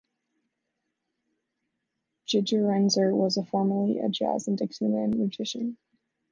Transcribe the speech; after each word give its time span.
Gigerenzer 2.25 3.13
was 3.15 3.37
formerly 3.51 3.99
a 3.99 4.09
jazz 4.09 4.47
and 4.47 4.57
Dixieland 4.57 5.15
musician. 5.15 5.77